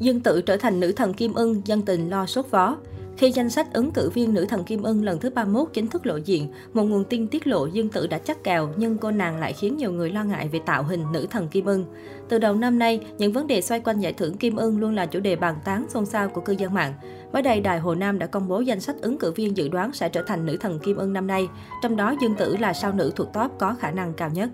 Dương 0.00 0.20
Tử 0.20 0.40
trở 0.40 0.56
thành 0.56 0.80
nữ 0.80 0.92
thần 0.92 1.14
Kim 1.14 1.34
Ưng, 1.34 1.62
dân 1.64 1.82
tình 1.82 2.10
lo 2.10 2.26
sốt 2.26 2.50
vó. 2.50 2.76
Khi 3.16 3.30
danh 3.30 3.50
sách 3.50 3.72
ứng 3.72 3.90
cử 3.90 4.10
viên 4.10 4.34
nữ 4.34 4.46
thần 4.48 4.64
Kim 4.64 4.82
Ưng 4.82 5.04
lần 5.04 5.18
thứ 5.18 5.30
31 5.30 5.68
chính 5.72 5.86
thức 5.86 6.06
lộ 6.06 6.16
diện, 6.16 6.52
một 6.72 6.82
nguồn 6.82 7.04
tin 7.04 7.28
tiết 7.28 7.46
lộ 7.46 7.66
Dương 7.66 7.88
Tử 7.88 8.06
đã 8.06 8.18
chắc 8.18 8.44
kèo 8.44 8.68
nhưng 8.76 8.98
cô 8.98 9.10
nàng 9.10 9.38
lại 9.38 9.52
khiến 9.52 9.76
nhiều 9.76 9.92
người 9.92 10.10
lo 10.10 10.24
ngại 10.24 10.48
về 10.48 10.60
tạo 10.66 10.82
hình 10.82 11.04
nữ 11.12 11.26
thần 11.30 11.48
Kim 11.48 11.64
Ưng. 11.64 11.84
Từ 12.28 12.38
đầu 12.38 12.54
năm 12.54 12.78
nay, 12.78 13.00
những 13.18 13.32
vấn 13.32 13.46
đề 13.46 13.60
xoay 13.60 13.80
quanh 13.80 14.00
giải 14.00 14.12
thưởng 14.12 14.36
Kim 14.36 14.56
Ưng 14.56 14.80
luôn 14.80 14.94
là 14.94 15.06
chủ 15.06 15.20
đề 15.20 15.36
bàn 15.36 15.56
tán 15.64 15.86
xôn 15.88 16.06
xao 16.06 16.28
của 16.28 16.40
cư 16.40 16.52
dân 16.52 16.74
mạng. 16.74 16.92
Mới 17.32 17.42
đây, 17.42 17.60
Đài 17.60 17.78
Hồ 17.78 17.94
Nam 17.94 18.18
đã 18.18 18.26
công 18.26 18.48
bố 18.48 18.60
danh 18.60 18.80
sách 18.80 18.96
ứng 19.00 19.18
cử 19.18 19.32
viên 19.32 19.56
dự 19.56 19.68
đoán 19.68 19.92
sẽ 19.92 20.08
trở 20.08 20.22
thành 20.22 20.46
nữ 20.46 20.56
thần 20.56 20.78
Kim 20.78 20.96
Ưng 20.96 21.12
năm 21.12 21.26
nay, 21.26 21.48
trong 21.82 21.96
đó 21.96 22.14
Dương 22.22 22.34
Tử 22.34 22.56
là 22.56 22.72
sao 22.72 22.92
nữ 22.92 23.12
thuộc 23.16 23.32
top 23.32 23.50
có 23.58 23.74
khả 23.78 23.90
năng 23.90 24.12
cao 24.14 24.30
nhất. 24.30 24.50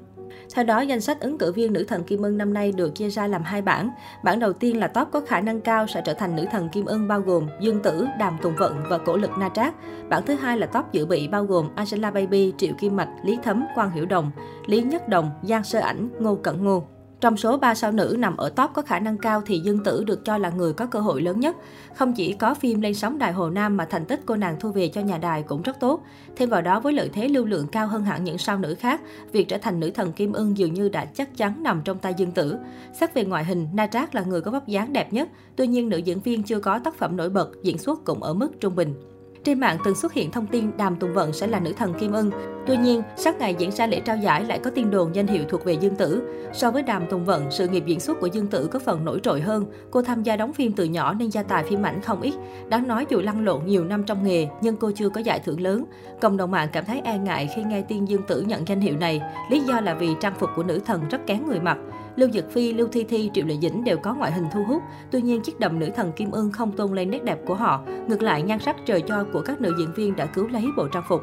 Theo 0.55 0.65
đó, 0.65 0.81
danh 0.81 1.01
sách 1.01 1.21
ứng 1.21 1.39
cử 1.39 1.53
viên 1.53 1.73
nữ 1.73 1.85
thần 1.85 2.05
Kim 2.05 2.23
Ưng 2.23 2.39
năm 2.39 2.55
nay 2.55 2.73
được 2.73 2.95
chia 2.95 3.11
ra 3.11 3.27
làm 3.27 3.43
hai 3.43 3.63
bảng. 3.63 3.91
Bảng 4.25 4.39
đầu 4.39 4.53
tiên 4.53 4.81
là 4.81 4.87
top 4.87 5.09
có 5.13 5.21
khả 5.21 5.41
năng 5.41 5.61
cao 5.61 5.87
sẽ 5.87 6.03
trở 6.05 6.15
thành 6.15 6.37
nữ 6.37 6.45
thần 6.53 6.69
Kim 6.69 6.85
Ưng 6.85 7.09
bao 7.09 7.21
gồm 7.21 7.47
Dương 7.61 7.83
Tử, 7.83 8.07
Đàm 8.19 8.39
Tùng 8.43 8.57
Vận 8.57 8.85
và 8.89 8.99
Cổ 8.99 9.17
Lực 9.17 9.31
Na 9.39 9.49
Trác. 9.49 9.75
Bảng 10.09 10.27
thứ 10.27 10.35
hai 10.35 10.59
là 10.59 10.67
top 10.67 10.93
dự 10.93 11.07
bị 11.07 11.29
bao 11.29 11.45
gồm 11.45 11.69
Angela 11.75 12.11
Baby, 12.11 12.53
Triệu 12.59 12.73
Kim 12.79 12.97
Mạch, 12.97 13.09
Lý 13.25 13.39
Thấm, 13.43 13.65
Quang 13.75 13.91
Hiểu 13.91 14.07
Đồng, 14.07 14.31
Lý 14.67 14.83
Nhất 14.83 15.09
Đồng, 15.09 15.31
Giang 15.43 15.65
Sơ 15.65 15.79
Ảnh, 15.79 16.09
Ngô 16.21 16.35
Cẩn 16.35 16.65
Ngô. 16.65 16.87
Trong 17.25 17.37
số 17.37 17.57
3 17.57 17.75
sao 17.75 17.93
nữ 17.93 18.17
nằm 18.19 18.37
ở 18.37 18.49
top 18.49 18.71
có 18.75 18.83
khả 18.83 18.99
năng 18.99 19.19
cao 19.19 19.43
thì 19.47 19.59
Dương 19.59 19.85
Tử 19.85 20.05
được 20.05 20.25
cho 20.25 20.39
là 20.39 20.51
người 20.51 20.73
có 20.73 20.87
cơ 20.87 21.01
hội 21.01 21.23
lớn 21.23 21.41
nhất. 21.41 21.57
Không 21.95 22.13
chỉ 22.13 22.33
có 22.33 22.55
phim 22.55 22.81
lên 22.81 22.95
sóng 22.95 23.19
Đài 23.19 23.33
Hồ 23.33 23.51
Nam 23.51 23.77
mà 23.77 23.85
thành 23.85 24.05
tích 24.05 24.21
cô 24.27 24.37
nàng 24.37 24.57
thu 24.61 24.71
về 24.71 24.89
cho 24.89 25.01
nhà 25.01 25.19
đài 25.19 25.43
cũng 25.43 25.63
rất 25.63 25.81
tốt. 25.81 26.03
Thêm 26.37 26.49
vào 26.49 26.63
đó 26.63 26.81
với 26.81 26.93
lợi 26.93 27.11
thế 27.13 27.29
lưu 27.29 27.45
lượng 27.45 27.67
cao 27.67 27.87
hơn 27.87 28.05
hẳn 28.05 28.25
những 28.25 28.39
sao 28.39 28.59
nữ 28.59 28.75
khác, 28.75 29.01
việc 29.33 29.49
trở 29.49 29.59
thành 29.59 29.81
nữ 29.81 29.91
thần 29.91 30.13
Kim 30.13 30.33
Ưng 30.33 30.59
dường 30.59 30.75
như 30.75 30.89
đã 30.89 31.05
chắc 31.05 31.37
chắn 31.37 31.63
nằm 31.63 31.83
trong 31.85 31.99
tay 31.99 32.15
Dương 32.17 32.33
Tử. 32.33 32.57
Xét 33.01 33.15
về 33.15 33.25
ngoại 33.25 33.45
hình, 33.45 33.69
Na 33.73 33.87
Trác 33.87 34.15
là 34.15 34.23
người 34.23 34.41
có 34.41 34.51
vóc 34.51 34.67
dáng 34.67 34.93
đẹp 34.93 35.13
nhất, 35.13 35.29
tuy 35.57 35.67
nhiên 35.67 35.89
nữ 35.89 35.97
diễn 35.97 36.21
viên 36.21 36.43
chưa 36.43 36.59
có 36.59 36.79
tác 36.79 36.99
phẩm 36.99 37.17
nổi 37.17 37.31
bật, 37.31 37.51
diễn 37.63 37.79
xuất 37.79 38.05
cũng 38.05 38.23
ở 38.23 38.35
mức 38.35 38.51
trung 38.61 38.77
bình. 38.77 39.14
Trên 39.45 39.61
mạng 39.61 39.79
từng 39.85 39.95
xuất 39.95 40.13
hiện 40.13 40.31
thông 40.31 40.47
tin 40.47 40.77
Đàm 40.77 40.97
Tùng 40.97 41.15
Vận 41.15 41.33
sẽ 41.33 41.47
là 41.47 41.61
nữ 41.61 41.73
thần 41.73 41.95
Kim 41.95 42.13
Ưng. 42.13 42.31
Tuy 42.67 42.77
nhiên, 42.77 43.03
sát 43.17 43.39
ngày 43.39 43.55
diễn 43.59 43.73
ra 43.73 43.87
lễ 43.87 44.01
trao 44.01 44.17
giải 44.17 44.45
lại 44.45 44.59
có 44.59 44.71
tin 44.71 44.91
đồn 44.91 45.15
danh 45.15 45.27
hiệu 45.27 45.45
thuộc 45.49 45.65
về 45.65 45.73
Dương 45.73 45.97
Tử. 45.97 46.23
So 46.53 46.71
với 46.71 46.83
Đàm 46.83 47.07
Tùng 47.07 47.25
Vận, 47.25 47.51
sự 47.51 47.69
nghiệp 47.69 47.85
diễn 47.87 48.01
xuất 48.01 48.21
của 48.21 48.27
Dương 48.27 48.47
Tử 48.47 48.69
có 48.73 48.79
phần 48.79 49.05
nổi 49.05 49.21
trội 49.23 49.41
hơn. 49.41 49.67
Cô 49.91 50.03
tham 50.03 50.23
gia 50.23 50.37
đóng 50.37 50.53
phim 50.53 50.73
từ 50.73 50.85
nhỏ 50.85 51.15
nên 51.15 51.31
gia 51.31 51.43
tài 51.43 51.65
phim 51.65 51.83
ảnh 51.83 52.01
không 52.01 52.21
ít. 52.21 52.35
Đáng 52.69 52.89
nói 52.89 53.07
dù 53.09 53.21
lăn 53.21 53.45
lộn 53.45 53.61
nhiều 53.67 53.85
năm 53.85 54.05
trong 54.05 54.25
nghề, 54.25 54.49
nhưng 54.61 54.77
cô 54.77 54.91
chưa 54.95 55.09
có 55.09 55.21
giải 55.21 55.41
thưởng 55.41 55.61
lớn. 55.61 55.85
Cộng 56.21 56.37
đồng 56.37 56.51
mạng 56.51 56.69
cảm 56.73 56.85
thấy 56.85 57.01
e 57.05 57.19
ngại 57.19 57.49
khi 57.57 57.63
nghe 57.63 57.83
tin 57.83 58.05
Dương 58.05 58.23
Tử 58.29 58.41
nhận 58.41 58.69
danh 58.69 58.81
hiệu 58.81 58.97
này. 58.97 59.21
Lý 59.51 59.61
do 59.61 59.81
là 59.81 59.95
vì 59.95 60.09
trang 60.21 60.35
phục 60.39 60.51
của 60.57 60.63
nữ 60.63 60.81
thần 60.87 61.09
rất 61.11 61.27
kén 61.27 61.47
người 61.47 61.61
mặc. 61.61 61.79
Lưu 62.17 62.31
Dực 62.31 62.51
Phi, 62.51 62.73
Lưu 62.73 62.89
Thi 62.93 63.05
Thi, 63.05 63.31
Triệu 63.35 63.47
Lệ 63.47 63.57
Dĩnh 63.63 63.85
đều 63.85 63.97
có 63.97 64.15
ngoại 64.15 64.33
hình 64.33 64.47
thu 64.53 64.65
hút. 64.65 64.83
Tuy 65.11 65.23
nhiên, 65.23 65.41
chiếc 65.41 65.61
đầm 65.61 65.79
nữ 65.79 65.91
thần 65.97 66.13
Kim 66.13 66.31
Ưng 66.31 66.53
không 66.53 66.73
tôn 66.73 66.93
lên 66.93 67.11
nét 67.11 67.25
đẹp 67.25 67.39
của 67.47 67.55
họ. 67.55 67.83
Ngược 68.09 68.23
lại, 68.23 68.43
nhan 68.43 68.59
sắc 68.59 68.77
trời 68.87 69.01
cho 69.01 69.25
của 69.33 69.41
các 69.41 69.61
nữ 69.61 69.75
diễn 69.79 69.93
viên 69.97 70.17
đã 70.17 70.27
cứu 70.27 70.47
lấy 70.49 70.65
bộ 70.77 70.89
trang 70.93 71.05
phục. 71.09 71.21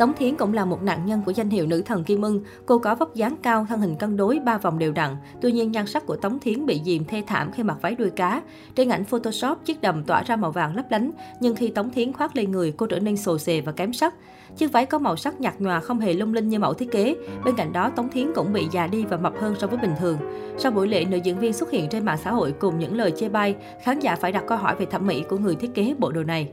Tống 0.00 0.12
Thiến 0.12 0.36
cũng 0.36 0.52
là 0.52 0.64
một 0.64 0.82
nạn 0.82 1.06
nhân 1.06 1.22
của 1.26 1.32
danh 1.32 1.50
hiệu 1.50 1.66
nữ 1.66 1.82
thần 1.82 2.04
Kim 2.04 2.22
Ưng. 2.22 2.42
Cô 2.66 2.78
có 2.78 2.94
vóc 2.94 3.14
dáng 3.14 3.36
cao, 3.42 3.66
thân 3.68 3.80
hình 3.80 3.96
cân 3.96 4.16
đối, 4.16 4.38
ba 4.38 4.58
vòng 4.58 4.78
đều 4.78 4.92
đặn. 4.92 5.16
Tuy 5.40 5.52
nhiên, 5.52 5.72
nhan 5.72 5.86
sắc 5.86 6.06
của 6.06 6.16
Tống 6.16 6.38
Thiến 6.38 6.66
bị 6.66 6.80
dìm 6.84 7.04
thê 7.04 7.22
thảm 7.26 7.52
khi 7.52 7.62
mặc 7.62 7.78
váy 7.82 7.94
đuôi 7.94 8.10
cá. 8.10 8.42
Trên 8.74 8.88
ảnh 8.88 9.04
Photoshop, 9.04 9.58
chiếc 9.64 9.80
đầm 9.80 10.04
tỏa 10.04 10.22
ra 10.22 10.36
màu 10.36 10.52
vàng 10.52 10.76
lấp 10.76 10.90
lánh, 10.90 11.10
nhưng 11.40 11.54
khi 11.54 11.68
Tống 11.68 11.90
Thiến 11.90 12.12
khoác 12.12 12.36
lên 12.36 12.50
người, 12.50 12.72
cô 12.76 12.86
trở 12.86 12.98
nên 12.98 13.16
sồ 13.16 13.38
sề 13.38 13.60
và 13.60 13.72
kém 13.72 13.92
sắc. 13.92 14.14
Chiếc 14.56 14.72
váy 14.72 14.86
có 14.86 14.98
màu 14.98 15.16
sắc 15.16 15.40
nhạt 15.40 15.60
nhòa 15.60 15.80
không 15.80 16.00
hề 16.00 16.12
lung 16.12 16.34
linh 16.34 16.48
như 16.48 16.58
mẫu 16.58 16.74
thiết 16.74 16.90
kế. 16.90 17.16
Bên 17.44 17.56
cạnh 17.56 17.72
đó, 17.72 17.90
Tống 17.90 18.08
Thiến 18.08 18.32
cũng 18.34 18.52
bị 18.52 18.66
già 18.72 18.86
đi 18.86 19.04
và 19.04 19.16
mập 19.16 19.40
hơn 19.40 19.54
so 19.58 19.66
với 19.66 19.78
bình 19.78 19.94
thường. 20.00 20.18
Sau 20.58 20.72
buổi 20.72 20.88
lễ, 20.88 21.04
nữ 21.04 21.16
diễn 21.16 21.38
viên 21.38 21.52
xuất 21.52 21.70
hiện 21.70 21.88
trên 21.88 22.04
mạng 22.04 22.18
xã 22.24 22.30
hội 22.30 22.52
cùng 22.52 22.78
những 22.78 22.96
lời 22.96 23.12
chê 23.16 23.28
bai, 23.28 23.56
khán 23.84 24.00
giả 24.00 24.16
phải 24.16 24.32
đặt 24.32 24.44
câu 24.46 24.58
hỏi 24.58 24.76
về 24.78 24.86
thẩm 24.86 25.06
mỹ 25.06 25.22
của 25.28 25.38
người 25.38 25.54
thiết 25.54 25.74
kế 25.74 25.94
bộ 25.98 26.12
đồ 26.12 26.22
này. 26.22 26.48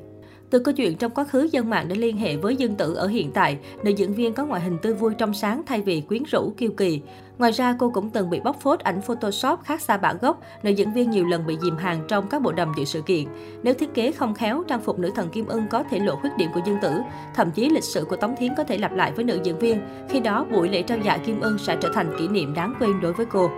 Từ 0.50 0.60
câu 0.60 0.74
chuyện 0.74 0.98
trong 0.98 1.12
quá 1.12 1.24
khứ, 1.24 1.50
dân 1.52 1.70
mạng 1.70 1.88
đã 1.88 1.96
liên 1.96 2.18
hệ 2.18 2.36
với 2.38 2.56
Dương 2.56 2.76
Tử 2.76 2.94
ở 2.94 3.08
hiện 3.08 3.32
tại. 3.32 3.58
Nữ 3.84 3.92
diễn 3.92 4.14
viên 4.14 4.34
có 4.34 4.46
ngoại 4.46 4.62
hình 4.62 4.78
tươi 4.82 4.94
vui 4.94 5.14
trong 5.18 5.34
sáng 5.34 5.62
thay 5.66 5.82
vì 5.82 6.02
quyến 6.02 6.24
rũ 6.24 6.54
kiêu 6.58 6.72
kỳ. 6.78 7.02
Ngoài 7.38 7.52
ra, 7.52 7.76
cô 7.80 7.90
cũng 7.90 8.10
từng 8.10 8.30
bị 8.30 8.40
bóc 8.40 8.62
phốt 8.62 8.80
ảnh 8.80 9.02
Photoshop 9.02 9.60
khác 9.64 9.82
xa 9.82 9.98
bản 9.98 10.18
gốc. 10.22 10.42
Nữ 10.64 10.72
diễn 10.72 10.94
viên 10.94 11.10
nhiều 11.10 11.26
lần 11.26 11.48
bị 11.48 11.58
dìm 11.64 11.78
hàng 11.78 12.00
trong 12.08 12.28
các 12.28 12.42
bộ 12.42 12.52
đầm 12.52 12.72
dự 12.78 12.86
sự 12.86 13.02
kiện. 13.02 13.26
Nếu 13.64 13.74
thiết 13.74 13.94
kế 13.94 14.12
không 14.12 14.34
khéo, 14.34 14.64
trang 14.68 14.82
phục 14.82 15.00
nữ 15.00 15.12
thần 15.16 15.30
Kim 15.30 15.46
Ưng 15.46 15.68
có 15.70 15.84
thể 15.84 16.00
lộ 16.00 16.16
khuyết 16.16 16.30
điểm 16.38 16.50
của 16.54 16.62
Dương 16.66 16.78
Tử. 16.82 16.92
Thậm 17.36 17.52
chí 17.52 17.70
lịch 17.70 17.84
sử 17.84 18.06
của 18.10 18.16
Tống 18.16 18.36
Thiến 18.36 18.56
có 18.58 18.64
thể 18.64 18.78
lặp 18.78 18.94
lại 18.94 19.12
với 19.12 19.26
nữ 19.26 19.40
diễn 19.44 19.60
viên. 19.60 19.82
Khi 20.10 20.20
đó, 20.20 20.46
buổi 20.52 20.70
lễ 20.70 20.82
trao 20.82 20.98
giải 20.98 21.20
Kim 21.20 21.40
Ưng 21.40 21.58
sẽ 21.58 21.78
trở 21.82 21.90
thành 21.94 22.16
kỷ 22.20 22.28
niệm 22.28 22.54
đáng 22.54 22.74
quên 22.80 23.02
đối 23.02 23.14
với 23.14 23.26
cô. 23.26 23.50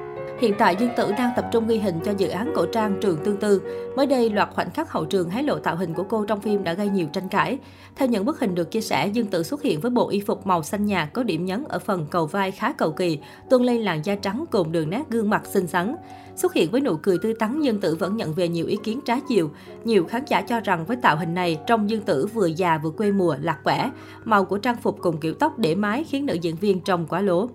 Hiện 0.41 0.53
tại 0.57 0.75
Dương 0.79 0.89
Tử 0.97 1.11
đang 1.17 1.31
tập 1.35 1.45
trung 1.51 1.67
ghi 1.67 1.77
hình 1.77 1.99
cho 2.05 2.11
dự 2.17 2.27
án 2.27 2.51
cổ 2.55 2.65
trang 2.65 2.97
Trường 3.01 3.17
Tương 3.23 3.37
Tư. 3.37 3.61
Mới 3.95 4.05
đây, 4.05 4.29
loạt 4.29 4.49
khoảnh 4.53 4.71
khắc 4.71 4.91
hậu 4.91 5.05
trường 5.05 5.29
hé 5.29 5.43
lộ 5.43 5.59
tạo 5.59 5.75
hình 5.75 5.93
của 5.93 6.03
cô 6.03 6.25
trong 6.25 6.41
phim 6.41 6.63
đã 6.63 6.73
gây 6.73 6.89
nhiều 6.89 7.07
tranh 7.13 7.29
cãi. 7.29 7.57
Theo 7.95 8.07
những 8.07 8.25
bức 8.25 8.39
hình 8.39 8.55
được 8.55 8.71
chia 8.71 8.81
sẻ, 8.81 9.07
Dương 9.07 9.27
Tử 9.27 9.43
xuất 9.43 9.61
hiện 9.61 9.79
với 9.79 9.91
bộ 9.91 10.09
y 10.09 10.19
phục 10.19 10.47
màu 10.47 10.63
xanh 10.63 10.85
nhạt 10.85 11.13
có 11.13 11.23
điểm 11.23 11.45
nhấn 11.45 11.63
ở 11.69 11.79
phần 11.79 12.05
cầu 12.11 12.25
vai 12.25 12.51
khá 12.51 12.73
cầu 12.73 12.91
kỳ, 12.91 13.19
tôn 13.49 13.63
lên 13.63 13.81
làn 13.81 14.05
da 14.05 14.15
trắng 14.15 14.45
cùng 14.51 14.71
đường 14.71 14.89
nét 14.89 15.03
gương 15.09 15.29
mặt 15.29 15.45
xinh 15.45 15.67
xắn. 15.67 15.95
Xuất 16.35 16.53
hiện 16.53 16.71
với 16.71 16.81
nụ 16.81 16.95
cười 16.97 17.17
tươi 17.17 17.33
tắn, 17.33 17.61
Dương 17.61 17.79
Tử 17.79 17.95
vẫn 17.95 18.17
nhận 18.17 18.33
về 18.33 18.47
nhiều 18.47 18.65
ý 18.65 18.77
kiến 18.83 18.99
trái 19.05 19.21
chiều. 19.27 19.51
Nhiều 19.83 20.05
khán 20.05 20.23
giả 20.27 20.41
cho 20.41 20.59
rằng 20.59 20.85
với 20.85 20.97
tạo 20.97 21.17
hình 21.17 21.33
này, 21.33 21.59
trông 21.67 21.89
Dương 21.89 22.01
Tử 22.01 22.27
vừa 22.33 22.47
già 22.47 22.77
vừa 22.77 22.91
quê 22.91 23.11
mùa, 23.11 23.35
lạc 23.41 23.59
quẻ. 23.63 23.91
Màu 24.23 24.45
của 24.45 24.57
trang 24.57 24.77
phục 24.81 24.97
cùng 25.01 25.17
kiểu 25.17 25.33
tóc 25.33 25.59
để 25.59 25.75
mái 25.75 26.03
khiến 26.03 26.25
nữ 26.25 26.33
diễn 26.33 26.55
viên 26.55 26.79
trông 26.79 27.07
quá 27.07 27.21
lố. 27.21 27.49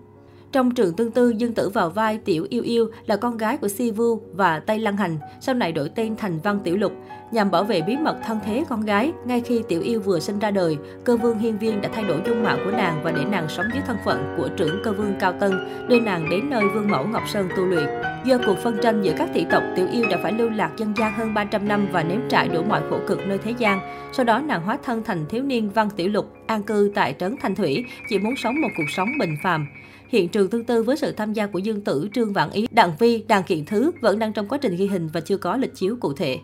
Trong 0.55 0.71
trường 0.71 0.93
tương 0.95 1.11
tư, 1.11 1.31
Dương 1.31 1.55
Tử 1.55 1.69
vào 1.69 1.91
vai 1.91 2.19
Tiểu 2.19 2.47
Yêu 2.51 2.63
Yêu 2.63 2.91
là 3.07 3.17
con 3.17 3.37
gái 3.37 3.57
của 3.57 3.69
Si 3.69 3.91
Vu 3.91 4.21
và 4.33 4.61
Tây 4.61 4.79
Lăng 4.79 4.97
Hành, 4.97 5.19
sau 5.41 5.55
này 5.55 5.73
đổi 5.73 5.89
tên 5.95 6.17
thành 6.17 6.39
Văn 6.39 6.61
Tiểu 6.65 6.77
Lục. 6.77 6.93
Nhằm 7.31 7.51
bảo 7.51 7.65
vệ 7.65 7.83
bí 7.83 7.97
mật 7.97 8.17
thân 8.27 8.39
thế 8.47 8.65
con 8.69 8.81
gái, 8.81 9.13
ngay 9.25 9.41
khi 9.41 9.63
Tiểu 9.69 9.81
Yêu 9.81 10.01
vừa 10.01 10.21
sinh 10.21 10.39
ra 10.39 10.51
đời, 10.51 10.79
cơ 11.05 11.17
vương 11.17 11.39
hiên 11.39 11.59
viên 11.59 11.81
đã 11.81 11.89
thay 11.93 12.05
đổi 12.05 12.23
dung 12.27 12.43
mạo 12.43 12.59
của 12.65 12.71
nàng 12.71 13.01
và 13.05 13.13
để 13.13 13.25
nàng 13.25 13.49
sống 13.49 13.67
dưới 13.73 13.83
thân 13.87 13.97
phận 14.05 14.35
của 14.37 14.49
trưởng 14.57 14.81
cơ 14.85 14.93
vương 14.93 15.15
Cao 15.21 15.33
Tân, 15.41 15.53
đưa 15.89 16.01
nàng 16.01 16.31
đến 16.31 16.51
nơi 16.51 16.63
vương 16.75 16.91
mẫu 16.91 17.07
Ngọc 17.07 17.23
Sơn 17.33 17.49
tu 17.57 17.65
luyện. 17.65 18.14
Do 18.25 18.39
cuộc 18.47 18.59
phân 18.59 18.79
tranh 18.83 19.03
giữa 19.03 19.13
các 19.19 19.31
thị 19.35 19.47
tộc, 19.51 19.63
Tiểu 19.77 19.87
Yêu 19.93 20.05
đã 20.11 20.19
phải 20.23 20.33
lưu 20.33 20.51
lạc 20.51 20.73
dân 20.77 20.93
gian 20.97 21.15
hơn 21.15 21.35
300 21.35 21.69
năm 21.69 21.89
và 21.93 22.03
nếm 22.03 22.21
trải 22.29 22.49
đủ 22.49 22.63
mọi 22.63 22.83
khổ 22.91 22.99
cực 23.07 23.27
nơi 23.27 23.39
thế 23.39 23.55
gian. 23.59 23.81
Sau 24.13 24.25
đó 24.25 24.39
nàng 24.39 24.63
hóa 24.63 24.79
thân 24.85 25.03
thành 25.03 25.27
thiếu 25.29 25.43
niên 25.43 25.71
Văn 25.71 25.89
Tiểu 25.97 26.09
Lục, 26.09 26.33
an 26.47 26.63
cư 26.63 26.93
tại 26.95 27.15
trấn 27.19 27.37
Thanh 27.41 27.55
Thủy, 27.55 27.85
chỉ 28.09 28.19
muốn 28.19 28.35
sống 28.37 28.61
một 28.61 28.69
cuộc 28.77 28.91
sống 28.91 29.09
bình 29.19 29.37
phàm. 29.43 29.67
Hiện 30.09 30.29
trường 30.29 30.49
tương 30.49 30.65
tư 30.65 30.83
với 30.83 30.97
sự 30.97 31.13
tham 31.13 31.33
gia 31.33 31.47
của 31.47 31.59
Dương 31.59 31.81
Tử, 31.81 32.09
Trương 32.15 32.33
Vạn 32.33 32.51
Ý, 32.51 32.67
Đặng 32.71 32.93
Vi, 32.99 33.25
Đàn 33.29 33.43
Kiện 33.43 33.65
Thứ 33.65 33.91
vẫn 34.01 34.19
đang 34.19 34.33
trong 34.33 34.49
quá 34.49 34.59
trình 34.59 34.77
ghi 34.77 34.87
hình 34.87 35.09
và 35.13 35.21
chưa 35.21 35.37
có 35.37 35.57
lịch 35.57 35.75
chiếu 35.75 35.97
cụ 36.01 36.13
thể. 36.13 36.39